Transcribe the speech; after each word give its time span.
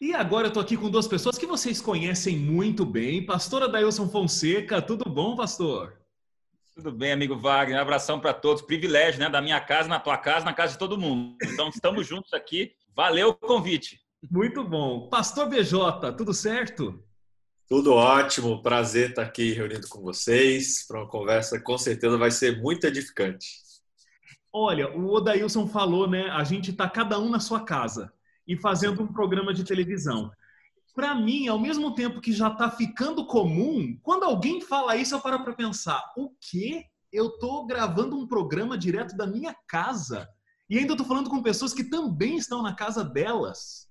E 0.00 0.14
agora 0.14 0.46
eu 0.46 0.48
estou 0.48 0.62
aqui 0.62 0.78
com 0.78 0.88
duas 0.88 1.06
pessoas 1.06 1.36
que 1.36 1.44
vocês 1.44 1.78
conhecem 1.78 2.34
muito 2.34 2.86
bem. 2.86 3.22
Pastora 3.22 3.68
Dailson 3.68 4.08
Fonseca, 4.08 4.80
tudo 4.80 5.04
bom, 5.04 5.36
pastor? 5.36 6.00
Tudo 6.74 6.90
bem, 6.90 7.12
amigo 7.12 7.36
Wagner. 7.36 7.76
Um 7.76 7.82
abração 7.82 8.18
para 8.18 8.32
todos. 8.32 8.62
Privilégio, 8.62 9.20
né? 9.20 9.28
Da 9.28 9.42
minha 9.42 9.60
casa, 9.60 9.90
na 9.90 10.00
tua 10.00 10.16
casa, 10.16 10.46
na 10.46 10.54
casa 10.54 10.72
de 10.72 10.78
todo 10.78 10.96
mundo. 10.96 11.36
Então, 11.44 11.68
estamos 11.68 12.06
juntos 12.06 12.32
aqui. 12.32 12.72
Valeu 12.96 13.28
o 13.28 13.34
convite. 13.34 14.00
Muito 14.30 14.64
bom. 14.64 15.06
Pastor 15.10 15.46
BJ, 15.50 16.14
tudo 16.16 16.32
certo? 16.32 17.04
Tudo 17.68 17.92
ótimo. 17.92 18.62
Prazer 18.62 19.10
estar 19.10 19.20
aqui 19.20 19.52
reunido 19.52 19.86
com 19.86 20.00
vocês 20.00 20.86
para 20.88 21.00
uma 21.00 21.08
conversa 21.10 21.58
que 21.58 21.64
com 21.64 21.76
certeza 21.76 22.16
vai 22.16 22.30
ser 22.30 22.58
muito 22.62 22.86
edificante. 22.86 23.48
Olha, 24.50 24.96
o 24.96 25.12
Odailson 25.12 25.66
falou, 25.66 26.08
né? 26.08 26.30
A 26.30 26.42
gente 26.42 26.70
está 26.70 26.88
cada 26.88 27.18
um 27.18 27.28
na 27.28 27.38
sua 27.38 27.60
casa 27.60 28.10
e 28.46 28.56
fazendo 28.56 29.02
um 29.02 29.12
programa 29.12 29.52
de 29.52 29.64
televisão. 29.64 30.30
Para 30.94 31.14
mim, 31.14 31.48
ao 31.48 31.58
mesmo 31.58 31.94
tempo 31.94 32.20
que 32.20 32.32
já 32.32 32.48
está 32.48 32.70
ficando 32.70 33.26
comum, 33.26 33.98
quando 34.02 34.24
alguém 34.24 34.60
fala 34.60 34.96
isso, 34.96 35.14
eu 35.14 35.20
paro 35.20 35.42
para 35.44 35.52
pensar: 35.52 36.02
o 36.16 36.30
quê? 36.40 36.84
Eu 37.12 37.28
estou 37.28 37.66
gravando 37.66 38.16
um 38.16 38.26
programa 38.26 38.78
direto 38.78 39.16
da 39.16 39.26
minha 39.26 39.54
casa 39.66 40.28
e 40.68 40.78
ainda 40.78 40.92
estou 40.92 41.06
falando 41.06 41.28
com 41.28 41.42
pessoas 41.42 41.74
que 41.74 41.84
também 41.84 42.36
estão 42.36 42.62
na 42.62 42.74
casa 42.74 43.02
delas. 43.02 43.88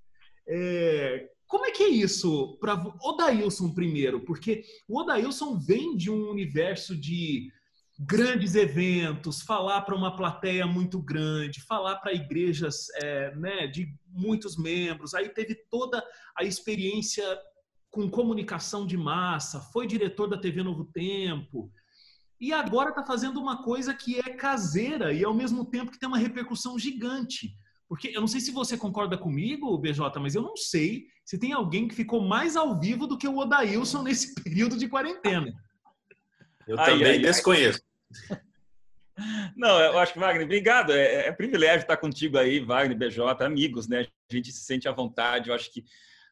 É, 0.48 1.30
como 1.46 1.66
é 1.66 1.72
que 1.72 1.84
é 1.84 1.90
isso 1.90 2.58
para 2.62 2.82
Odailson 3.02 3.74
primeiro? 3.74 4.22
Porque 4.22 4.64
o 4.88 5.00
Odailson 5.00 5.58
vem 5.58 5.98
de 5.98 6.10
um 6.10 6.30
universo 6.30 6.96
de 6.96 7.52
grandes 8.00 8.56
eventos, 8.56 9.42
falar 9.42 9.82
para 9.82 9.96
uma 9.96 10.16
plateia 10.16 10.66
muito 10.66 11.02
grande, 11.02 11.62
falar 11.62 11.98
para 11.98 12.14
igrejas 12.14 12.88
é, 13.02 13.36
né, 13.36 13.68
de 13.68 13.94
muitos 14.12 14.58
membros. 14.58 15.14
Aí 15.14 15.30
teve 15.30 15.56
toda 15.70 16.04
a 16.38 16.44
experiência 16.44 17.24
com 17.92 18.10
comunicação 18.10 18.86
de 18.86 18.98
massa, 18.98 19.60
foi 19.60 19.88
diretor 19.88 20.28
da 20.28 20.38
TV 20.38 20.64
Novo 20.64 20.86
Tempo. 20.86 21.72
E 22.40 22.54
agora 22.54 22.92
está 22.92 23.04
fazendo 23.06 23.40
uma 23.40 23.64
coisa 23.64 23.94
que 23.94 24.20
é 24.20 24.34
caseira 24.34 25.12
e 25.12 25.24
ao 25.24 25.34
mesmo 25.34 25.66
tempo 25.66 25.92
que 25.92 26.00
tem 26.00 26.08
uma 26.08 26.18
repercussão 26.18 26.78
gigante. 26.80 27.54
Porque 27.88 28.10
eu 28.10 28.22
não 28.22 28.28
sei 28.28 28.40
se 28.40 28.52
você 28.52 28.78
concorda 28.78 29.18
comigo, 29.18 29.78
BJ, 29.78 30.20
mas 30.20 30.36
eu 30.36 30.44
não 30.44 30.56
sei 30.56 31.08
se 31.26 31.40
tem 31.40 31.52
alguém 31.54 31.88
que 31.88 31.96
ficou 31.96 32.22
mais 32.22 32.56
ao 32.56 32.80
vivo 32.80 33.08
do 33.08 33.18
que 33.18 33.28
o 33.28 33.38
Odailson 33.38 34.04
nesse 34.04 34.34
período 34.42 34.78
de 34.78 34.88
quarentena. 34.88 35.52
Eu 36.68 36.80
ai, 36.80 36.92
também 36.92 37.12
ai, 37.14 37.20
desconheço. 37.20 37.82
Não, 39.56 39.80
eu 39.80 40.00
acho 40.00 40.14
que, 40.14 40.20
Wagner, 40.20 40.46
obrigado. 40.46 40.92
É, 40.92 41.28
é, 41.28 41.32
privilégio 41.32 41.82
estar 41.82 41.98
contigo 41.98 42.38
aí, 42.38 42.60
Wagner, 42.60 42.98
BJ, 42.98 43.44
amigos, 43.44 43.88
né? 43.88 44.08
A 44.30 44.34
gente 44.34 44.52
se 44.52 44.64
sente 44.64 44.88
à 44.88 44.92
vontade. 44.92 45.50
Eu 45.50 45.56
acho 45.56 45.72
que 45.72 45.84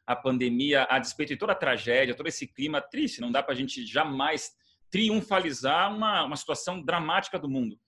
a 0.06 0.16
pandemia, 0.16 0.86
a 0.88 0.98
despeito 0.98 1.34
de 1.34 1.38
toda 1.38 1.52
a 1.52 1.56
tragédia, 1.56 2.14
todo 2.14 2.28
esse 2.28 2.46
clima 2.46 2.80
triste, 2.80 3.20
não 3.20 3.30
dá 3.30 3.42
para 3.42 3.52
a 3.52 3.56
gente 3.56 3.84
jamais 3.86 4.52
triunfalizar 4.90 5.94
uma, 5.94 6.24
uma 6.24 6.36
situação 6.36 6.82
dramática 6.82 7.38
do 7.38 7.48
mundo 7.48 7.78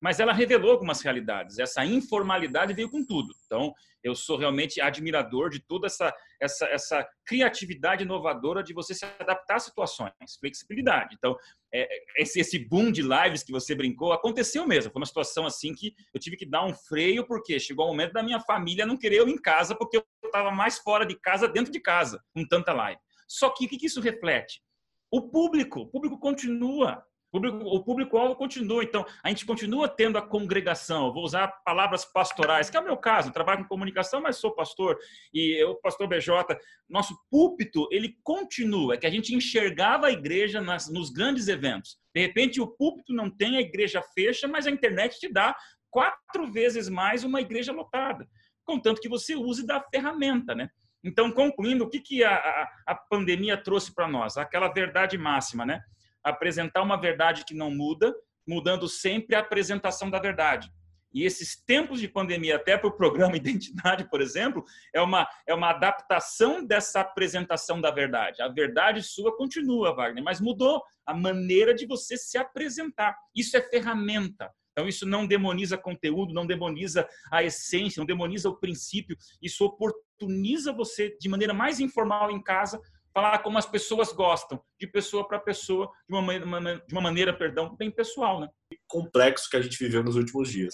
mas 0.00 0.20
ela 0.20 0.32
revelou 0.32 0.70
algumas 0.70 1.00
realidades. 1.00 1.58
Essa 1.58 1.84
informalidade 1.84 2.74
veio 2.74 2.90
com 2.90 3.04
tudo. 3.04 3.34
Então, 3.46 3.74
eu 4.02 4.14
sou 4.14 4.36
realmente 4.36 4.80
admirador 4.80 5.50
de 5.50 5.60
toda 5.60 5.86
essa, 5.86 6.14
essa, 6.40 6.66
essa 6.66 7.08
criatividade 7.26 8.04
inovadora 8.04 8.62
de 8.62 8.72
você 8.72 8.94
se 8.94 9.04
adaptar 9.04 9.56
a 9.56 9.60
situações, 9.60 10.12
flexibilidade. 10.40 11.16
Então, 11.18 11.36
é, 11.74 11.88
esse, 12.16 12.38
esse 12.38 12.58
boom 12.58 12.92
de 12.92 13.02
lives 13.02 13.42
que 13.42 13.52
você 13.52 13.74
brincou 13.74 14.12
aconteceu 14.12 14.66
mesmo. 14.66 14.92
Foi 14.92 15.00
uma 15.00 15.06
situação 15.06 15.46
assim 15.46 15.74
que 15.74 15.92
eu 16.14 16.20
tive 16.20 16.36
que 16.36 16.46
dar 16.46 16.64
um 16.64 16.74
freio, 16.74 17.26
porque 17.26 17.58
chegou 17.58 17.86
o 17.86 17.88
momento 17.88 18.12
da 18.12 18.22
minha 18.22 18.40
família 18.40 18.86
não 18.86 18.96
querer 18.96 19.18
eu 19.18 19.28
em 19.28 19.36
casa, 19.36 19.74
porque 19.74 19.96
eu 19.96 20.04
estava 20.24 20.50
mais 20.50 20.78
fora 20.78 21.04
de 21.04 21.18
casa, 21.18 21.48
dentro 21.48 21.72
de 21.72 21.80
casa, 21.80 22.22
com 22.32 22.46
tanta 22.46 22.72
live. 22.72 23.00
Só 23.26 23.50
que 23.50 23.66
o 23.66 23.68
que 23.68 23.84
isso 23.84 24.00
reflete? 24.00 24.62
O 25.10 25.28
público, 25.28 25.80
o 25.80 25.86
público 25.86 26.18
continua 26.18 27.02
o 27.30 27.84
público-alvo 27.84 28.34
continua, 28.34 28.82
então 28.82 29.04
a 29.22 29.28
gente 29.28 29.44
continua 29.44 29.88
tendo 29.88 30.16
a 30.16 30.22
congregação. 30.22 31.12
vou 31.12 31.24
usar 31.24 31.48
palavras 31.64 32.04
pastorais, 32.04 32.70
que 32.70 32.76
é 32.76 32.80
o 32.80 32.84
meu 32.84 32.96
caso. 32.96 33.28
Eu 33.28 33.32
trabalho 33.32 33.62
com 33.62 33.68
comunicação, 33.68 34.20
mas 34.20 34.36
sou 34.36 34.54
pastor 34.54 34.98
e 35.32 35.62
eu, 35.62 35.74
pastor 35.76 36.08
BJ. 36.08 36.58
Nosso 36.88 37.14
púlpito 37.30 37.86
ele 37.90 38.16
continua, 38.22 38.94
é 38.94 38.96
que 38.96 39.06
a 39.06 39.10
gente 39.10 39.34
enxergava 39.34 40.06
a 40.06 40.12
igreja 40.12 40.60
nas, 40.60 40.88
nos 40.90 41.10
grandes 41.10 41.48
eventos. 41.48 41.98
De 42.14 42.20
repente 42.20 42.60
o 42.60 42.66
púlpito 42.66 43.12
não 43.12 43.30
tem, 43.30 43.56
a 43.56 43.60
igreja 43.60 44.02
fecha, 44.14 44.48
mas 44.48 44.66
a 44.66 44.70
internet 44.70 45.18
te 45.20 45.30
dá 45.30 45.54
quatro 45.90 46.50
vezes 46.50 46.88
mais 46.88 47.24
uma 47.24 47.40
igreja 47.40 47.72
lotada, 47.72 48.26
contanto 48.64 49.00
que 49.00 49.08
você 49.08 49.34
use 49.34 49.66
da 49.66 49.80
ferramenta, 49.80 50.54
né? 50.54 50.68
Então, 51.02 51.30
concluindo, 51.30 51.84
o 51.84 51.88
que, 51.88 52.00
que 52.00 52.24
a, 52.24 52.34
a, 52.34 52.68
a 52.88 52.94
pandemia 52.94 53.56
trouxe 53.56 53.94
para 53.94 54.08
nós? 54.08 54.36
Aquela 54.36 54.68
verdade 54.68 55.16
máxima, 55.16 55.64
né? 55.64 55.80
Apresentar 56.22 56.82
uma 56.82 57.00
verdade 57.00 57.44
que 57.44 57.54
não 57.54 57.70
muda, 57.70 58.14
mudando 58.46 58.88
sempre 58.88 59.36
a 59.36 59.40
apresentação 59.40 60.10
da 60.10 60.18
verdade. 60.18 60.70
E 61.12 61.24
esses 61.24 61.56
tempos 61.56 62.00
de 62.00 62.08
pandemia, 62.08 62.56
até 62.56 62.76
para 62.76 62.88
o 62.88 62.96
programa 62.96 63.36
Identidade, 63.36 64.08
por 64.10 64.20
exemplo, 64.20 64.64
é 64.94 65.00
uma, 65.00 65.26
é 65.46 65.54
uma 65.54 65.70
adaptação 65.70 66.64
dessa 66.64 67.00
apresentação 67.00 67.80
da 67.80 67.90
verdade. 67.90 68.42
A 68.42 68.48
verdade 68.48 69.02
sua 69.02 69.36
continua, 69.36 69.94
Wagner, 69.94 70.22
mas 70.22 70.40
mudou 70.40 70.82
a 71.06 71.14
maneira 71.14 71.74
de 71.74 71.86
você 71.86 72.16
se 72.16 72.36
apresentar. 72.36 73.16
Isso 73.34 73.56
é 73.56 73.62
ferramenta. 73.62 74.52
Então, 74.72 74.86
isso 74.86 75.04
não 75.04 75.26
demoniza 75.26 75.76
conteúdo, 75.76 76.32
não 76.32 76.46
demoniza 76.46 77.08
a 77.32 77.42
essência, 77.42 77.98
não 77.98 78.06
demoniza 78.06 78.48
o 78.48 78.56
princípio. 78.56 79.16
Isso 79.42 79.64
oportuniza 79.64 80.72
você, 80.72 81.16
de 81.18 81.28
maneira 81.28 81.52
mais 81.52 81.80
informal 81.80 82.30
em 82.30 82.40
casa, 82.40 82.80
falar 83.18 83.38
como 83.40 83.58
as 83.58 83.66
pessoas 83.66 84.12
gostam, 84.12 84.60
de 84.78 84.86
pessoa 84.86 85.26
para 85.26 85.40
pessoa, 85.40 85.90
de 86.08 86.14
uma, 86.14 86.22
maneira, 86.22 86.84
de 86.86 86.94
uma 86.94 87.00
maneira, 87.00 87.36
perdão, 87.36 87.74
bem 87.76 87.90
pessoal, 87.90 88.40
né? 88.40 88.48
Complexo 88.86 89.50
que 89.50 89.56
a 89.56 89.60
gente 89.60 89.76
viveu 89.76 90.04
nos 90.04 90.14
últimos 90.14 90.48
dias. 90.52 90.72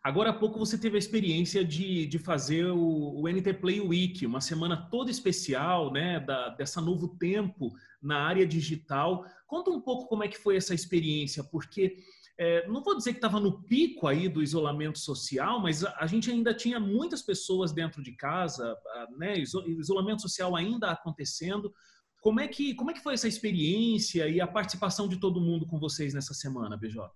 Agora 0.00 0.30
há 0.30 0.32
pouco 0.32 0.58
você 0.58 0.78
teve 0.78 0.94
a 0.94 0.98
experiência 0.98 1.64
de, 1.64 2.06
de 2.06 2.18
fazer 2.18 2.66
o, 2.66 3.22
o 3.22 3.28
NT 3.28 3.54
Play 3.54 3.80
Week, 3.80 4.24
uma 4.24 4.40
semana 4.40 4.88
toda 4.88 5.10
especial, 5.10 5.90
né, 5.90 6.20
da, 6.20 6.50
dessa 6.50 6.80
novo 6.80 7.08
tempo 7.18 7.72
na 8.00 8.20
área 8.20 8.46
digital. 8.46 9.24
Conta 9.46 9.70
um 9.70 9.80
pouco 9.80 10.06
como 10.06 10.22
é 10.22 10.28
que 10.28 10.38
foi 10.38 10.56
essa 10.56 10.74
experiência, 10.74 11.42
porque 11.42 11.96
é, 12.36 12.66
não 12.66 12.82
vou 12.82 12.96
dizer 12.96 13.12
que 13.12 13.18
estava 13.18 13.38
no 13.38 13.62
pico 13.62 14.08
aí 14.08 14.28
do 14.28 14.42
isolamento 14.42 14.98
social, 14.98 15.60
mas 15.60 15.84
a, 15.84 15.94
a, 16.00 16.06
gente 16.06 16.30
ainda 16.30 16.52
tinha 16.52 16.80
muitas 16.80 17.22
pessoas 17.22 17.72
dentro 17.72 18.02
de 18.02 18.12
casa, 18.12 18.76
né, 19.16 19.34
isolamento 19.78 20.22
social 20.22 20.56
ainda 20.56 20.90
acontecendo. 20.90 21.72
Como 22.20 22.40
é 22.40 22.48
que 22.48 22.74
como 22.74 22.90
é 22.90 22.94
que 22.94 23.02
foi 23.02 23.14
essa 23.14 23.28
experiência 23.28 24.28
e 24.28 24.40
a 24.40 24.46
participação 24.46 25.06
de 25.06 25.18
todo 25.18 25.40
mundo 25.40 25.66
com 25.66 25.78
vocês 25.78 26.12
nessa 26.12 26.34
semana, 26.34 26.76
BJ? 26.76 27.08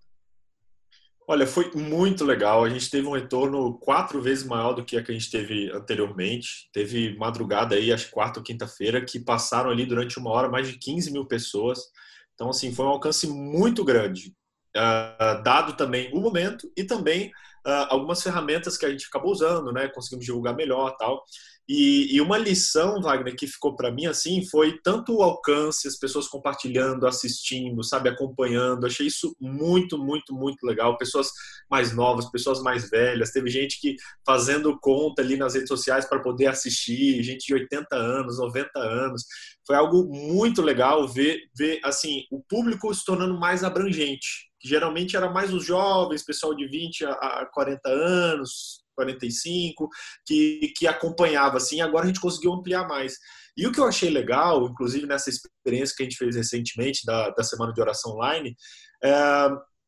Olha, 1.27 1.45
foi 1.45 1.69
muito 1.75 2.23
legal. 2.25 2.63
A 2.63 2.69
gente 2.69 2.89
teve 2.89 3.05
um 3.05 3.13
retorno 3.13 3.77
quatro 3.77 4.21
vezes 4.21 4.45
maior 4.45 4.73
do 4.73 4.83
que 4.83 4.97
a 4.97 5.03
que 5.03 5.11
a 5.11 5.13
gente 5.13 5.29
teve 5.29 5.69
anteriormente. 5.71 6.69
Teve 6.73 7.15
madrugada 7.17 7.75
aí, 7.75 7.91
acho 7.91 8.09
quarta 8.09 8.39
ou 8.39 8.43
quinta-feira, 8.43 9.03
que 9.03 9.19
passaram 9.19 9.69
ali 9.69 9.85
durante 9.85 10.17
uma 10.17 10.31
hora 10.31 10.49
mais 10.49 10.67
de 10.67 10.79
15 10.79 11.11
mil 11.11 11.25
pessoas. 11.25 11.79
Então, 12.33 12.49
assim, 12.49 12.73
foi 12.73 12.85
um 12.85 12.89
alcance 12.89 13.27
muito 13.27 13.83
grande 13.83 14.33
uh, 14.75 15.41
dado 15.43 15.73
também 15.73 16.11
o 16.13 16.19
momento 16.19 16.71
e 16.75 16.83
também 16.83 17.31
uh, 17.65 17.87
algumas 17.89 18.21
ferramentas 18.21 18.77
que 18.77 18.85
a 18.85 18.89
gente 18.89 19.07
acabou 19.07 19.31
usando, 19.31 19.71
né? 19.71 19.87
Conseguimos 19.89 20.25
divulgar 20.25 20.55
melhor 20.55 20.95
tal. 20.97 21.23
E, 21.71 22.15
e 22.15 22.19
uma 22.19 22.35
lição, 22.35 22.99
Wagner, 22.99 23.35
que 23.35 23.45
ficou 23.45 23.75
para 23.75 23.91
mim 23.91 24.07
assim, 24.07 24.43
foi 24.43 24.79
tanto 24.81 25.15
o 25.15 25.21
alcance, 25.21 25.87
as 25.87 25.97
pessoas 25.97 26.27
compartilhando, 26.27 27.05
assistindo, 27.05 27.83
sabe, 27.83 28.09
acompanhando. 28.09 28.87
Achei 28.87 29.05
isso 29.05 29.35
muito, 29.39 29.95
muito, 29.95 30.33
muito 30.33 30.65
legal. 30.65 30.97
Pessoas 30.97 31.29
mais 31.69 31.95
novas, 31.95 32.27
pessoas 32.31 32.59
mais 32.63 32.89
velhas. 32.89 33.29
Teve 33.29 33.51
gente 33.51 33.79
que 33.79 33.95
fazendo 34.25 34.79
conta 34.79 35.21
ali 35.21 35.37
nas 35.37 35.53
redes 35.53 35.69
sociais 35.69 36.05
para 36.05 36.23
poder 36.23 36.47
assistir, 36.47 37.21
gente 37.21 37.45
de 37.45 37.53
80 37.53 37.95
anos, 37.95 38.39
90 38.39 38.79
anos. 38.79 39.23
Foi 39.67 39.75
algo 39.75 40.05
muito 40.11 40.63
legal 40.63 41.07
ver, 41.07 41.37
ver 41.55 41.79
assim, 41.83 42.23
o 42.31 42.41
público 42.41 42.91
se 42.95 43.05
tornando 43.05 43.39
mais 43.39 43.63
abrangente 43.63 44.48
que 44.59 44.67
geralmente 44.67 45.15
era 45.15 45.29
mais 45.29 45.53
os 45.53 45.65
jovens, 45.65 46.23
pessoal 46.23 46.55
de 46.55 46.67
20 46.67 47.05
a 47.05 47.47
40 47.53 47.89
anos, 47.89 48.83
45, 48.95 49.89
que, 50.25 50.73
que 50.75 50.87
acompanhava 50.87 51.57
assim, 51.57 51.81
agora 51.81 52.05
a 52.05 52.07
gente 52.07 52.19
conseguiu 52.19 52.53
ampliar 52.53 52.87
mais. 52.87 53.13
E 53.55 53.65
o 53.65 53.71
que 53.71 53.79
eu 53.79 53.85
achei 53.85 54.09
legal, 54.09 54.65
inclusive 54.67 55.05
nessa 55.05 55.29
experiência 55.29 55.95
que 55.95 56.03
a 56.03 56.05
gente 56.05 56.17
fez 56.17 56.35
recentemente 56.35 57.05
da, 57.05 57.29
da 57.29 57.43
Semana 57.43 57.73
de 57.73 57.81
Oração 57.81 58.13
Online, 58.13 58.55
é, 59.03 59.11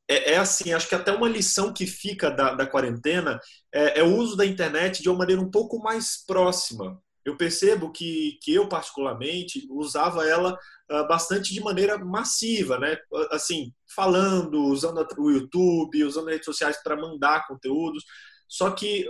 é, 0.09 0.33
é, 0.33 0.37
assim, 0.37 0.73
acho 0.73 0.89
que 0.89 0.95
até 0.95 1.11
uma 1.11 1.29
lição 1.29 1.73
que 1.73 1.85
fica 1.87 2.29
da, 2.29 2.53
da 2.53 2.67
quarentena 2.67 3.39
é, 3.73 3.99
é, 3.99 4.03
o 4.03 4.15
uso 4.17 4.35
da 4.35 4.45
internet 4.45 5.01
de 5.01 5.09
uma 5.09 5.19
maneira 5.19 5.41
um 5.41 5.49
pouco 5.49 5.79
mais 5.79 6.25
próxima 6.25 7.01
eu 7.23 7.37
percebo 7.37 7.91
que, 7.91 8.37
que 8.41 8.53
eu, 8.53 8.67
particularmente, 8.67 9.67
usava 9.69 10.27
ela 10.27 10.57
uh, 10.91 11.07
bastante 11.07 11.53
de 11.53 11.61
maneira 11.61 11.97
massiva, 11.97 12.79
né? 12.79 12.97
Assim, 13.31 13.71
falando, 13.95 14.63
usando 14.65 15.05
o 15.17 15.31
YouTube, 15.31 16.03
usando 16.03 16.27
as 16.27 16.33
redes 16.33 16.45
sociais 16.45 16.81
para 16.83 16.95
mandar 16.95 17.47
conteúdos. 17.47 18.03
Só 18.47 18.71
que 18.71 19.07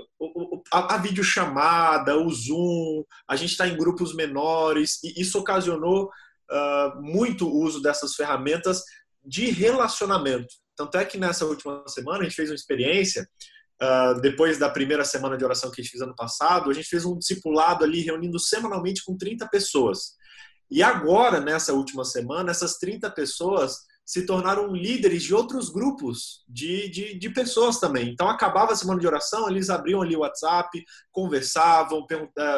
a, 0.71 0.95
a 0.95 0.97
videochamada, 0.97 2.17
o 2.17 2.29
Zoom, 2.29 3.03
a 3.27 3.35
gente 3.35 3.51
está 3.51 3.67
em 3.67 3.77
grupos 3.77 4.13
menores, 4.13 5.03
e 5.03 5.19
isso 5.19 5.39
ocasionou 5.39 6.05
uh, 6.05 7.01
muito 7.01 7.49
uso 7.49 7.81
dessas 7.81 8.13
ferramentas 8.13 8.83
de 9.25 9.49
relacionamento. 9.49 10.53
Tanto 10.75 10.97
é 10.97 11.05
que 11.05 11.17
nessa 11.17 11.45
última 11.45 11.83
semana 11.87 12.19
a 12.19 12.23
gente 12.23 12.35
fez 12.35 12.49
uma 12.49 12.55
experiência, 12.55 13.27
uh, 13.81 14.19
depois 14.21 14.57
da 14.57 14.69
primeira 14.69 15.03
semana 15.03 15.37
de 15.37 15.43
oração 15.43 15.71
que 15.71 15.81
a 15.81 15.83
gente 15.83 15.91
fez 15.91 16.01
ano 16.01 16.15
passado, 16.15 16.69
a 16.69 16.73
gente 16.73 16.87
fez 16.87 17.05
um 17.05 17.17
discipulado 17.17 17.83
ali, 17.83 18.01
reunindo 18.01 18.39
semanalmente 18.39 19.03
com 19.03 19.17
30 19.17 19.47
pessoas. 19.47 20.15
E 20.69 20.81
agora, 20.81 21.39
nessa 21.41 21.73
última 21.73 22.05
semana, 22.05 22.51
essas 22.51 22.77
30 22.77 23.09
pessoas 23.11 23.79
se 24.11 24.25
tornaram 24.25 24.75
líderes 24.75 25.23
de 25.23 25.33
outros 25.33 25.69
grupos 25.69 26.43
de, 26.45 26.89
de, 26.89 27.17
de, 27.17 27.29
pessoas 27.29 27.79
também. 27.79 28.09
Então, 28.09 28.27
acabava 28.27 28.73
a 28.73 28.75
semana 28.75 28.99
de 28.99 29.07
oração, 29.07 29.49
eles 29.49 29.69
abriam 29.69 30.01
ali 30.01 30.17
o 30.17 30.19
WhatsApp, 30.19 30.83
conversavam, 31.13 32.05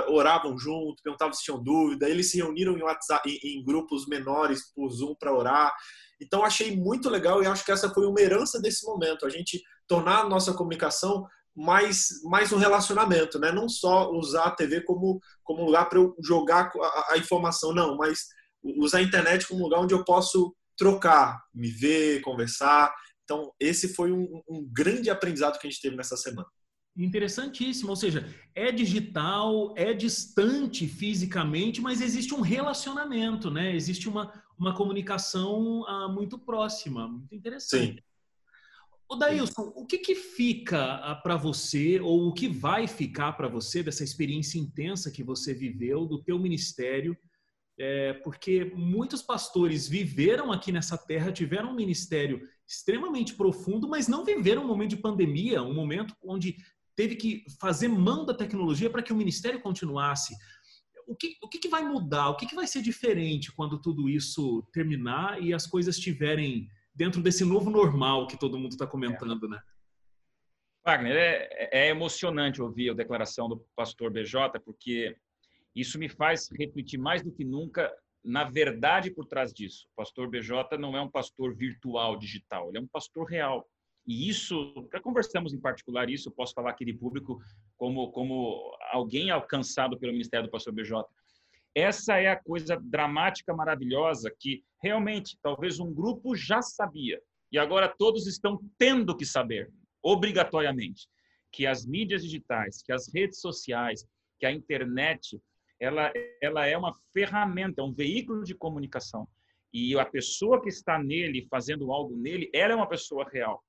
oravam 0.07 0.57
junto, 0.57 1.03
perguntavam 1.03 1.31
se 1.31 1.43
tinham 1.43 1.63
dúvida, 1.63 2.09
eles 2.09 2.31
se 2.31 2.37
reuniram 2.37 2.75
em, 2.75 2.81
WhatsApp, 2.81 3.29
em, 3.29 3.59
em 3.59 3.63
grupos 3.63 4.07
menores 4.07 4.73
por 4.73 4.89
Zoom 4.89 5.13
para 5.13 5.31
orar. 5.31 5.71
Então, 6.19 6.43
achei 6.43 6.75
muito 6.75 7.07
legal 7.07 7.43
e 7.43 7.45
acho 7.45 7.63
que 7.63 7.71
essa 7.71 7.93
foi 7.93 8.07
uma 8.07 8.19
herança 8.19 8.59
desse 8.59 8.83
momento, 8.83 9.23
a 9.23 9.29
gente 9.29 9.61
tornar 9.87 10.21
a 10.21 10.27
nossa 10.27 10.55
comunicação 10.55 11.23
mais, 11.55 12.07
mais 12.23 12.51
um 12.51 12.57
relacionamento, 12.57 13.37
né? 13.37 13.51
não 13.51 13.69
só 13.69 14.09
usar 14.09 14.45
a 14.45 14.55
TV 14.55 14.81
como, 14.81 15.19
como 15.43 15.63
lugar 15.63 15.87
para 15.87 15.99
eu 15.99 16.15
jogar 16.19 16.71
a, 16.75 17.13
a 17.13 17.17
informação, 17.19 17.71
não, 17.71 17.95
mas 17.95 18.21
usar 18.63 18.97
a 18.97 19.03
internet 19.03 19.47
como 19.47 19.61
lugar 19.65 19.81
onde 19.81 19.93
eu 19.93 20.03
posso 20.03 20.51
trocar, 20.77 21.43
me 21.53 21.69
ver, 21.69 22.21
conversar. 22.21 22.93
Então, 23.23 23.53
esse 23.59 23.89
foi 23.89 24.11
um, 24.11 24.41
um 24.49 24.67
grande 24.71 25.09
aprendizado 25.09 25.59
que 25.59 25.67
a 25.67 25.69
gente 25.69 25.81
teve 25.81 25.95
nessa 25.95 26.17
semana. 26.17 26.47
Interessantíssimo, 26.95 27.89
ou 27.89 27.95
seja, 27.95 28.29
é 28.53 28.71
digital, 28.71 29.73
é 29.75 29.93
distante 29.93 30.87
fisicamente, 30.87 31.81
mas 31.81 32.01
existe 32.01 32.35
um 32.35 32.41
relacionamento, 32.41 33.49
né? 33.49 33.75
Existe 33.75 34.07
uma, 34.07 34.31
uma 34.59 34.75
comunicação 34.75 35.81
uh, 35.81 36.07
muito 36.13 36.37
próxima, 36.37 37.07
muito 37.07 37.33
interessante. 37.33 37.95
Sim. 37.95 37.99
O 39.09 39.15
Dailson, 39.15 39.73
o 39.75 39.87
que, 39.87 39.97
que 39.97 40.13
fica 40.13 40.97
uh, 40.97 41.23
para 41.23 41.35
você, 41.35 41.99
ou 41.99 42.27
o 42.27 42.33
que 42.33 42.47
vai 42.47 42.87
ficar 42.87 43.33
para 43.33 43.47
você 43.47 43.81
dessa 43.81 44.03
experiência 44.03 44.59
intensa 44.59 45.09
que 45.09 45.23
você 45.23 45.51
viveu, 45.51 46.05
do 46.05 46.21
teu 46.21 46.37
ministério, 46.37 47.17
é, 47.79 48.13
porque 48.13 48.65
muitos 48.75 49.21
pastores 49.21 49.87
viveram 49.87 50.51
aqui 50.51 50.71
nessa 50.71 50.97
terra, 50.97 51.31
tiveram 51.31 51.71
um 51.71 51.75
ministério 51.75 52.47
extremamente 52.67 53.35
profundo, 53.35 53.87
mas 53.87 54.07
não 54.07 54.23
viveram 54.23 54.63
um 54.63 54.67
momento 54.67 54.91
de 54.91 55.01
pandemia, 55.01 55.63
um 55.63 55.73
momento 55.73 56.15
onde 56.23 56.57
teve 56.95 57.15
que 57.15 57.43
fazer 57.59 57.87
mão 57.87 58.25
da 58.25 58.33
tecnologia 58.33 58.89
para 58.89 59.01
que 59.01 59.11
o 59.11 59.15
ministério 59.15 59.61
continuasse. 59.61 60.35
O 61.07 61.15
que, 61.15 61.35
o 61.41 61.49
que, 61.49 61.67
vai 61.67 61.83
mudar? 61.83 62.29
O 62.29 62.37
que, 62.37 62.45
que 62.45 62.55
vai 62.55 62.67
ser 62.67 62.81
diferente 62.81 63.51
quando 63.51 63.81
tudo 63.81 64.07
isso 64.07 64.63
terminar 64.71 65.41
e 65.41 65.53
as 65.53 65.67
coisas 65.67 65.97
estiverem 65.97 66.69
dentro 66.95 67.21
desse 67.21 67.43
novo 67.43 67.69
normal 67.69 68.27
que 68.27 68.39
todo 68.39 68.57
mundo 68.57 68.71
está 68.71 68.87
comentando, 68.87 69.49
né? 69.49 69.59
Wagner, 70.85 71.15
é, 71.15 71.69
é 71.71 71.89
emocionante 71.89 72.61
ouvir 72.61 72.91
a 72.91 72.93
declaração 72.93 73.49
do 73.49 73.65
pastor 73.75 74.11
BJ, 74.11 74.59
porque 74.59 75.15
isso 75.75 75.97
me 75.97 76.09
faz 76.09 76.49
refletir 76.51 76.97
mais 76.97 77.21
do 77.21 77.31
que 77.31 77.43
nunca 77.43 77.91
na 78.23 78.45
verdade 78.45 79.11
por 79.11 79.25
trás 79.25 79.53
disso. 79.53 79.87
O 79.91 79.95
pastor 79.97 80.29
BJ 80.29 80.77
não 80.77 80.95
é 80.95 81.01
um 81.01 81.09
pastor 81.09 81.53
virtual, 81.55 82.17
digital, 82.17 82.69
ele 82.69 82.77
é 82.77 82.81
um 82.81 82.87
pastor 82.87 83.25
real. 83.25 83.67
E 84.05 84.29
isso, 84.29 84.87
já 84.91 84.99
conversamos 84.99 85.53
em 85.53 85.59
particular 85.59 86.09
isso, 86.09 86.29
eu 86.29 86.33
posso 86.33 86.53
falar 86.53 86.71
aqui 86.71 86.85
de 86.85 86.93
público 86.93 87.39
como, 87.77 88.11
como 88.11 88.77
alguém 88.91 89.29
alcançado 89.29 89.97
pelo 89.97 90.11
ministério 90.11 90.47
do 90.47 90.51
pastor 90.51 90.73
BJ. 90.73 91.03
Essa 91.75 92.17
é 92.17 92.27
a 92.27 92.39
coisa 92.39 92.77
dramática, 92.81 93.53
maravilhosa, 93.53 94.33
que 94.39 94.63
realmente 94.81 95.37
talvez 95.41 95.79
um 95.79 95.93
grupo 95.93 96.35
já 96.35 96.61
sabia, 96.61 97.19
e 97.51 97.57
agora 97.57 97.87
todos 97.97 98.27
estão 98.27 98.59
tendo 98.77 99.15
que 99.15 99.25
saber, 99.25 99.71
obrigatoriamente, 100.01 101.07
que 101.51 101.65
as 101.65 101.85
mídias 101.85 102.23
digitais, 102.23 102.83
que 102.83 102.91
as 102.91 103.11
redes 103.13 103.39
sociais, 103.39 104.05
que 104.39 104.45
a 104.45 104.51
internet 104.51 105.41
ela, 105.83 106.13
ela 106.41 106.65
é 106.65 106.77
uma 106.77 106.93
ferramenta, 107.11 107.81
é 107.81 107.83
um 107.83 107.93
veículo 107.93 108.43
de 108.43 108.55
comunicação. 108.55 109.27
E 109.73 109.99
a 109.99 110.05
pessoa 110.05 110.61
que 110.61 110.69
está 110.69 110.97
nele, 110.97 111.45
fazendo 111.49 111.91
algo 111.91 112.15
nele, 112.15 112.49
ela 112.53 112.71
é 112.71 112.75
uma 112.75 112.87
pessoa 112.87 113.27
real. 113.29 113.61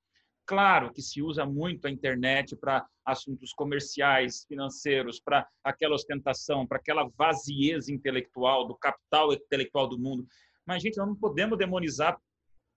Claro 0.47 0.93
que 0.93 1.03
se 1.03 1.21
usa 1.21 1.45
muito 1.45 1.87
a 1.87 1.91
internet 1.91 2.55
para 2.55 2.87
assuntos 3.05 3.53
comerciais, 3.53 4.45
financeiros, 4.47 5.19
para 5.19 5.49
aquela 5.65 5.97
ostentação, 5.97 6.65
para 6.67 6.79
aquela 6.79 7.09
vazieza 7.17 7.93
intelectual, 7.93 8.69
do 8.69 8.77
capital 8.77 9.33
intelectual 9.33 9.89
do 9.89 9.99
mundo. 9.99 10.25
Mas, 10.65 10.83
gente, 10.83 10.99
nós 10.99 11.09
não 11.09 11.17
podemos 11.17 11.59
demonizar 11.59 12.17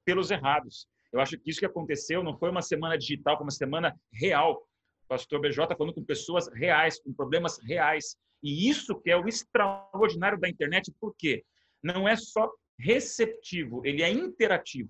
pelos 0.04 0.31
errados. 0.31 0.88
Eu 1.13 1.19
acho 1.19 1.38
que 1.38 1.50
isso 1.50 1.60
que 1.60 1.66
aconteceu 1.66 2.24
não 2.24 2.36
foi 2.38 2.50
uma 2.50 2.62
semana 2.63 2.98
digital, 2.98 3.38
foi 3.38 3.45
uma 3.45 3.51
semana 3.51 3.95
real. 4.12 4.63
O 5.04 5.07
pastor 5.07 5.39
BJ 5.42 5.75
falando 5.75 5.94
com 5.94 6.04
pessoas 6.04 6.48
reais, 6.54 7.00
com 7.00 7.13
problemas 7.13 7.60
reais. 7.62 8.18
E 8.44 8.69
isso 8.69 9.00
que 9.00 9.10
é 9.10 9.18
o 9.18 9.28
extraordinário 9.28 10.39
da 10.39 10.50
internet, 10.50 10.94
porque 11.00 11.44
não 11.84 12.07
é 12.07 12.16
só 12.16 12.50
receptivo, 12.80 13.81
ele 13.86 14.04
é 14.04 14.10
interativo. 14.10 14.89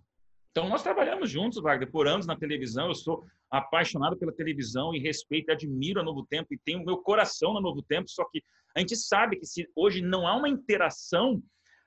Então, 0.52 0.68
nós 0.68 0.82
trabalhamos 0.82 1.30
juntos, 1.30 1.62
Wagner, 1.62 1.92
por 1.92 2.08
anos 2.08 2.26
na 2.26 2.36
televisão. 2.36 2.88
Eu 2.88 2.96
sou 2.96 3.24
apaixonado 3.50 4.18
pela 4.18 4.34
televisão 4.34 4.94
e 4.94 5.00
respeito 5.00 5.52
admiro 5.52 6.00
a 6.00 6.04
Novo 6.04 6.26
Tempo 6.26 6.52
e 6.52 6.58
tenho 6.58 6.84
meu 6.84 6.98
coração 6.98 7.54
na 7.54 7.62
Novo 7.62 7.82
Tempo. 7.84 8.10
Só 8.10 8.26
que 8.26 8.44
a 8.76 8.80
gente 8.80 8.96
sabe 8.96 9.38
que 9.38 9.46
se 9.46 9.70
hoje 9.76 10.02
não 10.02 10.28
há 10.28 10.36
uma 10.36 10.50
interação, 10.50 11.42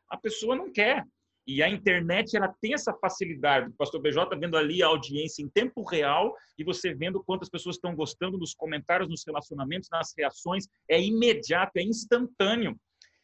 a 0.09 0.17
pessoa 0.17 0.55
não 0.55 0.73
quer. 0.73 1.05
E 1.52 1.64
a 1.64 1.69
internet 1.69 2.37
ela 2.37 2.55
tem 2.61 2.75
essa 2.75 2.94
facilidade. 2.94 3.70
O 3.70 3.73
pastor 3.73 4.00
BJ 4.00 4.38
vendo 4.38 4.56
ali 4.56 4.85
a 4.85 4.87
audiência 4.87 5.43
em 5.43 5.49
tempo 5.49 5.82
real 5.82 6.32
e 6.56 6.62
você 6.62 6.94
vendo 6.94 7.25
quantas 7.25 7.49
pessoas 7.49 7.75
estão 7.75 7.93
gostando 7.93 8.38
nos 8.38 8.55
comentários, 8.55 9.08
nos 9.11 9.25
relacionamentos, 9.26 9.88
nas 9.91 10.14
reações. 10.17 10.69
É 10.88 11.02
imediato, 11.02 11.73
é 11.76 11.82
instantâneo. 11.82 12.79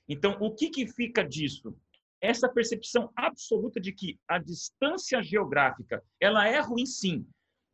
Então, 0.09 0.37
o 0.41 0.53
que, 0.53 0.71
que 0.71 0.89
fica 0.89 1.23
disso? 1.23 1.73
Essa 2.21 2.49
percepção 2.49 3.13
absoluta 3.15 3.81
de 3.81 3.93
que 3.93 4.19
a 4.27 4.39
distância 4.39 5.23
geográfica 5.23 6.03
ela 6.21 6.49
é 6.49 6.59
ruim 6.59 6.85
sim, 6.85 7.25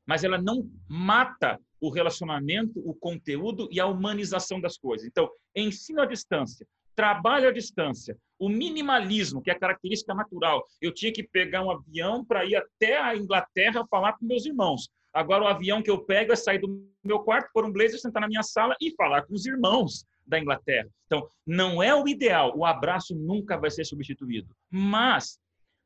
mas 0.06 0.22
ela 0.22 0.36
não 0.36 0.70
mata 0.86 1.58
o 1.80 1.88
relacionamento, 1.88 2.78
o 2.86 2.94
conteúdo 2.94 3.70
e 3.72 3.80
a 3.80 3.86
humanização 3.86 4.60
das 4.60 4.76
coisas. 4.76 5.06
Então, 5.06 5.30
ensino 5.56 6.02
à 6.02 6.04
distância, 6.04 6.66
trabalho 6.94 7.48
à 7.48 7.52
distância, 7.52 8.16
o 8.38 8.48
minimalismo, 8.48 9.42
que 9.42 9.50
é 9.50 9.54
a 9.54 9.58
característica 9.58 10.14
natural. 10.14 10.64
Eu 10.80 10.92
tinha 10.92 11.12
que 11.12 11.22
pegar 11.22 11.64
um 11.64 11.70
avião 11.70 12.24
para 12.24 12.44
ir 12.44 12.56
até 12.56 13.00
a 13.00 13.16
Inglaterra 13.16 13.86
falar 13.90 14.14
com 14.14 14.26
meus 14.26 14.44
irmãos. 14.44 14.88
Agora, 15.12 15.44
o 15.44 15.46
avião 15.46 15.82
que 15.82 15.90
eu 15.90 16.04
pego 16.04 16.32
é 16.32 16.36
sair 16.36 16.58
do 16.58 16.88
meu 17.04 17.20
quarto, 17.20 17.50
pôr 17.52 17.64
um 17.64 17.72
blazer, 17.72 18.00
sentar 18.00 18.22
na 18.22 18.28
minha 18.28 18.42
sala 18.42 18.74
e 18.80 18.90
falar 18.94 19.22
com 19.22 19.34
os 19.34 19.44
irmãos 19.44 20.04
da 20.26 20.38
Inglaterra. 20.38 20.88
Então, 21.06 21.28
não 21.46 21.82
é 21.82 21.94
o 21.94 22.08
ideal, 22.08 22.56
o 22.56 22.64
abraço 22.64 23.14
nunca 23.14 23.56
vai 23.58 23.70
ser 23.70 23.84
substituído, 23.84 24.54
mas 24.70 25.38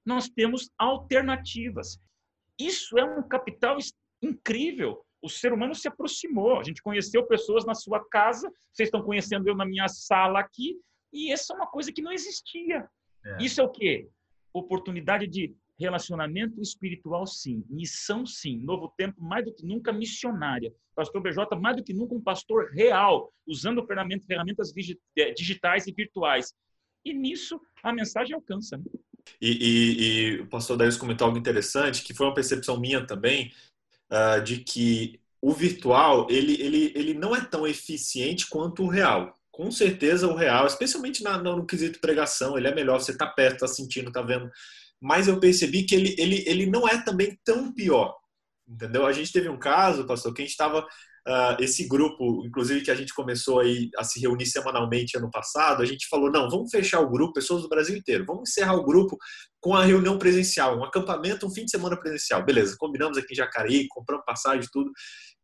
nós 0.04 0.28
temos 0.28 0.70
alternativas. 0.78 1.98
Isso 2.58 2.96
é 2.98 3.04
um 3.04 3.22
capital 3.26 3.76
incrível. 4.22 5.04
O 5.20 5.28
ser 5.28 5.52
humano 5.52 5.74
se 5.74 5.88
aproximou, 5.88 6.60
a 6.60 6.62
gente 6.62 6.82
conheceu 6.82 7.26
pessoas 7.26 7.66
na 7.66 7.74
sua 7.74 8.04
casa, 8.08 8.48
vocês 8.72 8.86
estão 8.86 9.02
conhecendo 9.02 9.48
eu 9.48 9.56
na 9.56 9.66
minha 9.66 9.88
sala 9.88 10.38
aqui, 10.38 10.78
e 11.12 11.32
essa 11.32 11.52
é 11.52 11.56
uma 11.56 11.66
coisa 11.66 11.92
que 11.92 12.02
não 12.02 12.12
existia. 12.12 12.88
É. 13.24 13.42
Isso 13.42 13.60
é 13.60 13.64
o 13.64 13.68
quê? 13.68 14.08
Oportunidade 14.52 15.26
de 15.26 15.54
relacionamento 15.78 16.60
espiritual, 16.60 17.26
sim. 17.26 17.64
Missão, 17.68 18.24
sim. 18.24 18.58
Novo 18.58 18.92
tempo, 18.96 19.22
mais 19.22 19.44
do 19.44 19.52
que 19.52 19.64
nunca, 19.64 19.92
missionária. 19.92 20.72
Pastor 20.94 21.20
BJ, 21.20 21.54
mais 21.56 21.76
do 21.76 21.84
que 21.84 21.92
nunca, 21.92 22.14
um 22.14 22.20
pastor 22.20 22.70
real, 22.72 23.32
usando 23.46 23.86
ferramentas 23.86 24.72
é, 25.18 25.32
digitais 25.32 25.86
e 25.86 25.92
virtuais. 25.92 26.54
E 27.04 27.12
nisso, 27.12 27.60
a 27.82 27.92
mensagem 27.92 28.34
alcança. 28.34 28.78
Né? 28.78 28.84
E, 29.40 29.50
e, 29.50 30.36
e, 30.36 30.40
o 30.40 30.46
pastor 30.46 30.76
Daís 30.76 30.96
comentou 30.96 31.26
algo 31.26 31.38
interessante, 31.38 32.02
que 32.02 32.14
foi 32.14 32.26
uma 32.26 32.34
percepção 32.34 32.80
minha 32.80 33.06
também, 33.06 33.52
uh, 34.10 34.42
de 34.42 34.60
que 34.60 35.20
o 35.40 35.52
virtual, 35.52 36.26
ele, 36.30 36.60
ele, 36.60 36.92
ele 36.94 37.14
não 37.14 37.36
é 37.36 37.44
tão 37.44 37.66
eficiente 37.66 38.48
quanto 38.48 38.82
o 38.82 38.88
real 38.88 39.36
com 39.56 39.70
certeza 39.70 40.28
o 40.28 40.36
real, 40.36 40.66
especialmente 40.66 41.24
na, 41.24 41.38
no, 41.38 41.56
no 41.56 41.66
quesito 41.66 41.98
pregação, 41.98 42.58
ele 42.58 42.68
é 42.68 42.74
melhor, 42.74 43.00
você 43.00 43.16
tá 43.16 43.26
perto, 43.26 43.60
tá 43.60 43.66
sentindo, 43.66 44.12
tá 44.12 44.20
vendo. 44.20 44.50
Mas 45.00 45.28
eu 45.28 45.40
percebi 45.40 45.84
que 45.84 45.94
ele, 45.94 46.14
ele, 46.18 46.44
ele 46.46 46.66
não 46.66 46.86
é 46.86 47.02
também 47.02 47.38
tão 47.42 47.72
pior, 47.72 48.14
entendeu? 48.68 49.06
A 49.06 49.12
gente 49.12 49.32
teve 49.32 49.48
um 49.48 49.58
caso, 49.58 50.06
pastor, 50.06 50.34
que 50.34 50.42
a 50.42 50.44
gente 50.44 50.52
estava 50.52 50.86
uh, 51.26 51.60
esse 51.60 51.86
grupo, 51.88 52.44
inclusive 52.46 52.82
que 52.82 52.90
a 52.90 52.94
gente 52.94 53.12
começou 53.12 53.60
aí 53.60 53.90
a 53.96 54.04
se 54.04 54.20
reunir 54.20 54.46
semanalmente 54.46 55.16
ano 55.16 55.30
passado, 55.30 55.82
a 55.82 55.86
gente 55.86 56.08
falou, 56.08 56.30
não, 56.30 56.48
vamos 56.48 56.70
fechar 56.70 57.00
o 57.00 57.10
grupo, 57.10 57.34
pessoas 57.34 57.62
do 57.62 57.68
Brasil 57.68 57.96
inteiro, 57.96 58.24
vamos 58.26 58.50
encerrar 58.50 58.74
o 58.74 58.84
grupo 58.84 59.16
com 59.60 59.74
a 59.74 59.84
reunião 59.84 60.18
presencial, 60.18 60.78
um 60.78 60.84
acampamento, 60.84 61.46
um 61.46 61.50
fim 61.50 61.64
de 61.64 61.72
semana 61.72 61.98
presencial. 61.98 62.44
Beleza, 62.44 62.76
combinamos 62.78 63.18
aqui 63.18 63.32
em 63.32 63.36
Jacareí, 63.36 63.88
compramos 63.88 64.24
passagem, 64.24 64.68
tudo. 64.72 64.92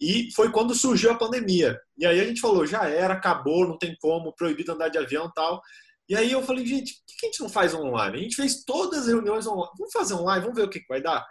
E 0.01 0.29
foi 0.35 0.51
quando 0.51 0.75
surgiu 0.75 1.11
a 1.11 1.19
pandemia. 1.19 1.79
E 1.99 2.07
aí 2.07 2.21
a 2.21 2.25
gente 2.25 2.41
falou, 2.41 2.65
já 2.65 2.89
era, 2.89 3.15
acabou, 3.15 3.67
não 3.67 3.77
tem 3.77 3.97
como, 4.01 4.35
proibido 4.35 4.73
andar 4.73 4.89
de 4.89 4.99
avião 4.99 5.31
tal. 5.35 5.61
E 6.09 6.15
aí 6.15 6.31
eu 6.31 6.43
falei, 6.43 6.65
gente, 6.67 6.95
por 6.95 7.17
que 7.19 7.27
a 7.27 7.29
gente 7.29 7.41
não 7.41 7.49
faz 7.49 7.75
online? 7.75 8.19
A 8.19 8.23
gente 8.23 8.37
fez 8.37 8.65
todas 8.65 9.01
as 9.01 9.07
reuniões 9.09 9.47
online. 9.47 9.73
Vamos 9.79 9.93
fazer 9.93 10.15
online, 10.15 10.43
vamos 10.43 10.57
ver 10.57 10.65
o 10.65 10.71
que 10.71 10.85
vai 10.89 11.01
dar. 11.01 11.25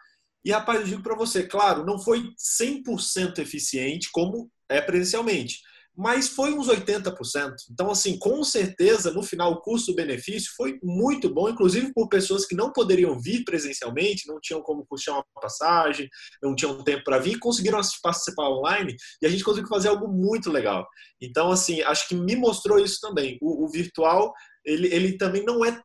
E, 0.43 0.51
rapaz, 0.51 0.81
eu 0.81 0.87
digo 0.87 1.03
para 1.03 1.15
você, 1.15 1.43
claro, 1.43 1.85
não 1.85 1.99
foi 1.99 2.33
100% 2.61 3.39
eficiente 3.39 4.09
como 4.11 4.49
é 4.67 4.81
presencialmente, 4.81 5.59
mas 5.95 6.29
foi 6.29 6.53
uns 6.53 6.67
80%. 6.67 7.53
Então, 7.69 7.91
assim, 7.91 8.17
com 8.17 8.43
certeza, 8.43 9.11
no 9.11 9.21
final, 9.21 9.51
o 9.51 9.61
custo-benefício 9.61 10.51
foi 10.55 10.79
muito 10.81 11.29
bom, 11.29 11.49
inclusive 11.49 11.93
por 11.93 12.07
pessoas 12.07 12.45
que 12.45 12.55
não 12.55 12.71
poderiam 12.71 13.19
vir 13.19 13.43
presencialmente, 13.43 14.27
não 14.27 14.39
tinham 14.39 14.61
como 14.61 14.85
puxar 14.85 15.13
uma 15.13 15.25
passagem, 15.39 16.09
não 16.41 16.55
tinham 16.55 16.83
tempo 16.83 17.03
para 17.03 17.19
vir, 17.19 17.37
conseguiram 17.39 17.79
participar 18.01 18.49
online 18.49 18.95
e 19.21 19.25
a 19.25 19.29
gente 19.29 19.43
conseguiu 19.43 19.69
fazer 19.69 19.89
algo 19.89 20.07
muito 20.07 20.49
legal. 20.49 20.87
Então, 21.21 21.51
assim, 21.51 21.81
acho 21.81 22.07
que 22.07 22.15
me 22.15 22.35
mostrou 22.35 22.79
isso 22.79 22.99
também. 23.01 23.37
O, 23.41 23.65
o 23.65 23.69
virtual, 23.69 24.33
ele, 24.65 24.87
ele 24.93 25.17
também 25.17 25.43
não 25.43 25.63
é 25.63 25.79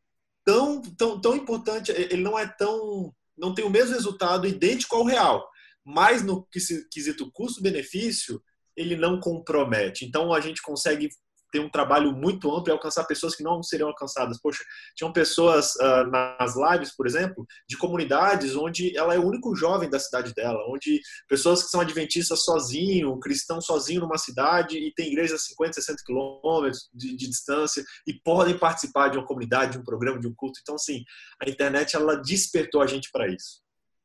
tão, 0.45 0.81
tão, 0.81 1.21
tão 1.21 1.35
importante, 1.35 1.91
ele 1.91 2.23
não 2.23 2.39
é 2.39 2.47
tão 2.47 3.13
não 3.37 3.55
tem 3.55 3.65
o 3.65 3.71
mesmo 3.71 3.95
resultado 3.95 4.47
idêntico 4.47 4.97
ao 4.97 5.05
real, 5.05 5.47
mas 5.85 6.23
no 6.23 6.47
quesito 6.91 7.31
custo-benefício, 7.33 8.43
ele 8.77 8.97
não 8.97 9.21
compromete. 9.21 10.05
Então 10.05 10.33
a 10.33 10.41
gente 10.41 10.61
consegue 10.63 11.09
ter 11.51 11.61
um 11.61 11.69
trabalho 11.69 12.13
muito 12.13 12.55
amplo 12.55 12.71
e 12.71 12.73
alcançar 12.73 13.05
pessoas 13.05 13.35
que 13.35 13.43
não 13.43 13.63
seriam 13.63 13.89
alcançadas. 13.89 14.41
Poxa, 14.41 14.63
tinham 14.95 15.13
pessoas 15.13 15.75
uh, 15.77 16.11
nas 16.11 16.55
lives, 16.57 16.95
por 16.95 17.07
exemplo, 17.07 17.47
de 17.69 17.77
comunidades 17.77 18.57
onde 18.57 18.97
ela 18.97 19.15
é 19.15 19.19
o 19.19 19.27
único 19.27 19.55
jovem 19.55 19.89
da 19.89 19.99
cidade 19.99 20.35
dela, 20.35 20.59
onde 20.69 21.01
pessoas 21.29 21.63
que 21.63 21.71
são 21.71 21.81
adventistas 21.81 22.45
sozinho, 22.45 23.19
cristãos 23.19 23.67
sozinho 23.67 24.01
numa 24.01 24.19
cidade 24.19 24.79
e 24.79 24.93
tem 24.93 25.09
igreja 25.09 25.37
a 25.37 25.39
50, 25.39 25.75
60 25.75 26.03
quilômetros 26.05 26.89
de, 26.93 27.17
de, 27.17 27.29
distância 27.29 27.85
e 28.07 28.15
podem 28.15 28.59
participar 28.59 29.09
de 29.09 29.19
uma 29.19 29.27
comunidade, 29.27 29.73
de 29.73 29.79
um 29.79 29.85
programa, 29.85 30.19
de 30.19 30.29
um 30.29 30.35
culto. 30.35 30.59
Então, 30.63 30.75
assim, 30.75 31.05
a 31.41 31.49
internet 31.49 31.97
ela 31.97 32.17
despertou 32.17 32.83
a 32.83 32.87
gente 32.87 33.11
para 33.11 33.29
isso. 33.29 33.63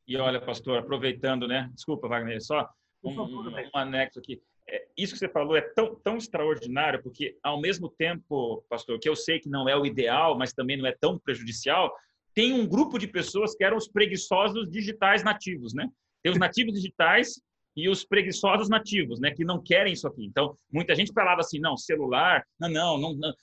E 0.08 0.18
olha, 0.18 0.44
pastor, 0.44 0.80
aproveitando, 0.80 1.48
né? 1.48 1.70
Desculpa, 1.74 2.08
Wagner, 2.08 2.42
só 2.42 2.70
um, 3.04 3.20
um, 3.20 3.50
um 3.50 3.78
anexo 3.78 4.20
aqui 4.20 4.42
é, 4.68 4.88
isso 4.98 5.14
que 5.14 5.20
você 5.20 5.30
falou 5.30 5.56
é 5.56 5.62
tão, 5.62 5.96
tão 5.96 6.18
extraordinário, 6.18 7.02
porque 7.02 7.38
ao 7.44 7.60
mesmo 7.60 7.90
tempo, 7.90 8.64
pastor, 8.70 9.00
que 9.00 9.10
eu 9.10 9.16
sei 9.16 9.40
que 9.40 9.50
não 9.50 9.68
é 9.68 9.76
o 9.76 9.86
ideal, 9.86 10.38
mas 10.38 10.54
também 10.54 10.78
não 10.78 10.86
é 10.86 10.96
tão 11.00 11.20
prejudicial, 11.20 11.94
tem 12.34 12.54
um 12.54 12.68
grupo 12.68 12.98
de 12.98 13.08
pessoas 13.08 13.56
que 13.56 13.64
eram 13.64 13.78
os 13.78 13.88
preguiçosos 13.88 14.70
digitais 14.70 15.24
nativos, 15.24 15.74
né? 15.74 15.90
Tem 16.24 16.32
os 16.32 16.38
nativos 16.40 16.74
digitais 16.74 17.42
e 17.76 17.90
os 17.90 18.06
preguiçosos 18.06 18.70
nativos, 18.70 19.20
né? 19.20 19.32
Que 19.32 19.44
não 19.44 19.62
querem 19.62 19.94
isso 19.94 20.08
aqui. 20.08 20.26
Então, 20.26 20.58
muita 20.72 20.96
gente 20.96 21.14
falava 21.14 21.42
assim, 21.42 21.60
não, 21.60 21.76
celular, 21.76 22.46
não, 22.60 22.70
não, 22.70 22.98
não. 22.98 23.14
não. 23.16 23.34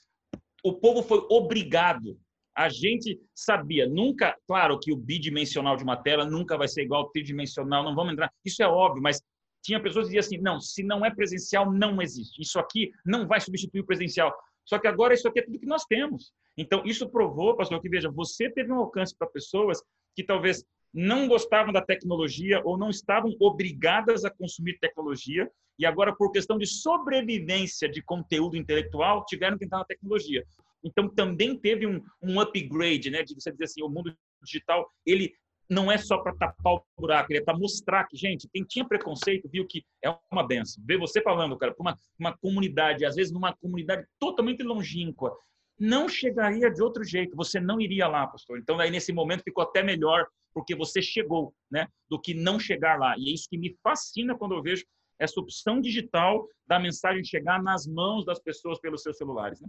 O 0.63 0.73
povo 0.73 1.01
foi 1.03 1.25
obrigado. 1.29 2.19
A 2.55 2.67
gente 2.67 3.17
sabia, 3.33 3.87
nunca, 3.87 4.35
claro 4.45 4.77
que 4.79 4.91
o 4.91 4.97
bidimensional 4.97 5.77
de 5.77 5.83
uma 5.83 5.95
tela 5.95 6.25
nunca 6.25 6.57
vai 6.57 6.67
ser 6.67 6.81
igual 6.81 7.03
ao 7.03 7.09
tridimensional, 7.09 7.83
não 7.83 7.95
vamos 7.95 8.11
entrar, 8.11 8.29
isso 8.43 8.61
é 8.61 8.67
óbvio, 8.67 9.01
mas 9.01 9.21
tinha 9.61 9.81
pessoas 9.81 10.05
que 10.05 10.15
diziam 10.15 10.19
assim: 10.19 10.37
não, 10.37 10.59
se 10.59 10.83
não 10.83 11.05
é 11.05 11.13
presencial, 11.13 11.71
não 11.71 12.01
existe. 12.01 12.41
Isso 12.41 12.59
aqui 12.59 12.91
não 13.05 13.27
vai 13.27 13.39
substituir 13.39 13.81
o 13.81 13.85
presencial. 13.85 14.35
Só 14.65 14.77
que 14.77 14.87
agora 14.87 15.13
isso 15.13 15.27
aqui 15.27 15.39
é 15.39 15.43
tudo 15.43 15.59
que 15.59 15.65
nós 15.65 15.83
temos. 15.85 16.31
Então, 16.57 16.83
isso 16.85 17.09
provou, 17.09 17.55
pastor, 17.55 17.81
que 17.81 17.89
veja, 17.89 18.09
você 18.09 18.49
teve 18.49 18.71
um 18.71 18.79
alcance 18.79 19.15
para 19.17 19.27
pessoas 19.27 19.81
que 20.15 20.23
talvez 20.23 20.63
não 20.93 21.27
gostavam 21.27 21.71
da 21.71 21.81
tecnologia 21.81 22.61
ou 22.63 22.77
não 22.77 22.89
estavam 22.89 23.35
obrigadas 23.39 24.25
a 24.25 24.29
consumir 24.29 24.77
tecnologia 24.79 25.49
e 25.77 25.85
agora, 25.85 26.13
por 26.13 26.31
questão 26.31 26.57
de 26.57 26.67
sobrevivência 26.67 27.87
de 27.87 28.01
conteúdo 28.01 28.57
intelectual, 28.57 29.23
tiveram 29.25 29.57
que 29.57 29.65
entrar 29.65 29.79
na 29.79 29.85
tecnologia. 29.85 30.45
Então, 30.83 31.07
também 31.07 31.57
teve 31.57 31.87
um, 31.87 32.03
um 32.21 32.39
upgrade, 32.39 33.09
né, 33.09 33.23
de 33.23 33.33
você 33.33 33.51
dizer 33.51 33.63
assim, 33.65 33.81
o 33.81 33.89
mundo 33.89 34.13
digital, 34.43 34.91
ele 35.05 35.33
não 35.69 35.91
é 35.91 35.97
só 35.97 36.17
para 36.17 36.35
tapar 36.35 36.73
o 36.73 36.83
buraco, 36.97 37.31
ele 37.31 37.39
é 37.39 37.43
para 37.43 37.57
mostrar 37.57 38.05
que, 38.05 38.17
gente, 38.17 38.49
quem 38.51 38.63
tinha 38.63 38.87
preconceito 38.87 39.47
viu 39.47 39.67
que 39.67 39.83
é 40.03 40.09
uma 40.31 40.45
benção. 40.45 40.83
Ver 40.85 40.97
você 40.97 41.21
falando, 41.21 41.57
cara, 41.57 41.73
para 41.73 41.81
uma, 41.81 41.99
uma 42.17 42.37
comunidade, 42.37 43.05
às 43.05 43.15
vezes 43.15 43.31
numa 43.31 43.55
comunidade 43.55 44.05
totalmente 44.17 44.63
longínqua, 44.63 45.35
não 45.79 46.09
chegaria 46.09 46.69
de 46.69 46.81
outro 46.81 47.03
jeito, 47.03 47.35
você 47.35 47.59
não 47.59 47.79
iria 47.79 48.07
lá, 48.07 48.27
pastor. 48.27 48.57
Então, 48.57 48.79
aí 48.79 48.89
nesse 48.89 49.13
momento 49.13 49.43
ficou 49.43 49.63
até 49.63 49.83
melhor, 49.83 50.25
porque 50.53 50.75
você 50.75 51.01
chegou, 51.01 51.53
né, 51.71 51.87
do 52.09 52.19
que 52.19 52.33
não 52.33 52.59
chegar 52.59 52.97
lá. 52.97 53.15
E 53.17 53.29
é 53.29 53.33
isso 53.33 53.47
que 53.49 53.57
me 53.57 53.77
fascina 53.83 54.35
quando 54.35 54.55
eu 54.55 54.61
vejo 54.61 54.83
essa 55.19 55.39
opção 55.39 55.79
digital 55.79 56.47
da 56.65 56.79
mensagem 56.79 57.23
chegar 57.23 57.61
nas 57.61 57.85
mãos 57.85 58.25
das 58.25 58.39
pessoas 58.39 58.79
pelos 58.79 59.03
seus 59.03 59.17
celulares, 59.17 59.61
né? 59.61 59.67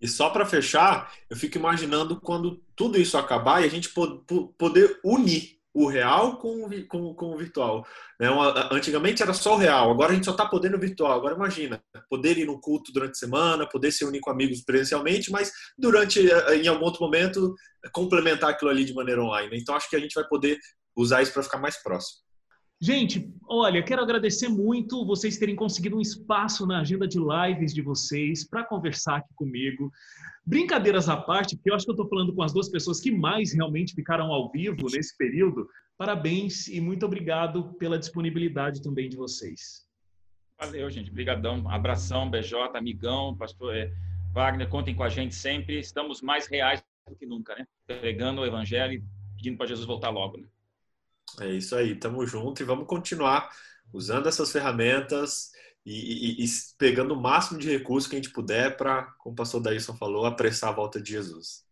E 0.00 0.06
só 0.06 0.30
para 0.30 0.44
fechar, 0.44 1.12
eu 1.30 1.36
fico 1.36 1.56
imaginando 1.56 2.20
quando 2.20 2.62
tudo 2.74 2.98
isso 2.98 3.16
acabar 3.16 3.62
e 3.62 3.64
a 3.64 3.70
gente 3.70 3.90
poder 4.58 5.00
unir 5.04 5.56
o 5.76 5.86
real 5.86 6.38
com, 6.38 6.68
com, 6.88 7.14
com 7.14 7.34
o 7.34 7.36
virtual. 7.36 7.86
Né? 8.18 8.28
Antigamente 8.70 9.22
era 9.22 9.34
só 9.34 9.54
o 9.54 9.58
real, 9.58 9.90
agora 9.90 10.12
a 10.12 10.14
gente 10.14 10.24
só 10.24 10.30
está 10.30 10.46
podendo 10.46 10.78
o 10.78 10.80
virtual. 10.80 11.12
Agora 11.12 11.34
imagina, 11.34 11.82
poder 12.08 12.38
ir 12.38 12.46
no 12.46 12.58
culto 12.58 12.90
durante 12.92 13.12
a 13.12 13.14
semana, 13.14 13.68
poder 13.68 13.92
se 13.92 14.02
unir 14.02 14.20
com 14.20 14.30
amigos 14.30 14.62
presencialmente, 14.62 15.30
mas 15.30 15.52
durante, 15.76 16.30
eh, 16.30 16.56
em 16.56 16.66
algum 16.66 16.84
outro 16.84 17.02
momento, 17.02 17.54
complementar 17.92 18.50
aquilo 18.50 18.70
ali 18.70 18.86
de 18.86 18.94
maneira 18.94 19.22
online. 19.22 19.58
Então 19.58 19.74
acho 19.74 19.90
que 19.90 19.96
a 19.96 20.00
gente 20.00 20.14
vai 20.14 20.26
poder 20.26 20.58
usar 20.96 21.20
isso 21.22 21.34
para 21.34 21.42
ficar 21.42 21.58
mais 21.58 21.76
próximo. 21.82 22.25
Gente, 22.78 23.32
olha, 23.48 23.82
quero 23.82 24.02
agradecer 24.02 24.48
muito 24.48 25.06
vocês 25.06 25.38
terem 25.38 25.56
conseguido 25.56 25.96
um 25.96 26.00
espaço 26.00 26.66
na 26.66 26.80
agenda 26.80 27.08
de 27.08 27.18
lives 27.18 27.72
de 27.72 27.80
vocês 27.80 28.46
para 28.46 28.64
conversar 28.64 29.16
aqui 29.16 29.32
comigo. 29.34 29.90
Brincadeiras 30.44 31.08
à 31.08 31.16
parte, 31.16 31.56
porque 31.56 31.70
eu 31.70 31.74
acho 31.74 31.86
que 31.86 31.90
eu 31.90 31.94
estou 31.94 32.08
falando 32.08 32.34
com 32.34 32.42
as 32.42 32.52
duas 32.52 32.68
pessoas 32.68 33.00
que 33.00 33.10
mais 33.10 33.54
realmente 33.54 33.94
ficaram 33.94 34.30
ao 34.30 34.50
vivo 34.50 34.88
nesse 34.92 35.16
período. 35.16 35.66
Parabéns 35.96 36.68
e 36.68 36.78
muito 36.78 37.06
obrigado 37.06 37.72
pela 37.78 37.98
disponibilidade 37.98 38.82
também 38.82 39.08
de 39.08 39.16
vocês. 39.16 39.86
Valeu, 40.60 40.90
gente. 40.90 41.10
Obrigadão. 41.10 41.68
Abração, 41.70 42.30
BJ, 42.30 42.76
amigão, 42.76 43.34
pastor 43.36 43.74
é, 43.74 43.90
Wagner, 44.32 44.68
contem 44.68 44.94
com 44.94 45.02
a 45.02 45.08
gente 45.08 45.34
sempre. 45.34 45.78
Estamos 45.78 46.20
mais 46.20 46.46
reais 46.46 46.82
do 47.08 47.16
que 47.16 47.24
nunca, 47.24 47.54
né? 47.54 47.66
Pregando 47.86 48.42
o 48.42 48.46
evangelho 48.46 48.94
e 48.94 49.04
pedindo 49.36 49.56
para 49.56 49.66
Jesus 49.66 49.86
voltar 49.86 50.10
logo, 50.10 50.36
né? 50.36 50.46
É 51.40 51.50
isso 51.52 51.76
aí, 51.76 51.94
tamo 51.98 52.26
junto 52.26 52.62
e 52.62 52.64
vamos 52.64 52.86
continuar 52.86 53.50
usando 53.92 54.28
essas 54.28 54.50
ferramentas 54.52 55.50
e, 55.84 56.42
e, 56.42 56.44
e 56.44 56.48
pegando 56.78 57.14
o 57.14 57.20
máximo 57.20 57.58
de 57.58 57.70
recursos 57.70 58.08
que 58.08 58.16
a 58.16 58.18
gente 58.18 58.32
puder 58.32 58.76
para, 58.76 59.04
como 59.18 59.34
o 59.34 59.36
pastor 59.36 59.60
Daílson 59.60 59.96
falou, 59.96 60.24
apressar 60.26 60.70
a 60.70 60.76
volta 60.76 61.00
de 61.00 61.10
Jesus. 61.12 61.65